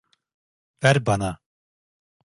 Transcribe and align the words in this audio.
Ver 0.83 0.99
bana. 1.05 1.31